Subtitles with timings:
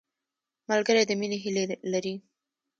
[0.69, 2.15] ملګری د مینې هیلې لري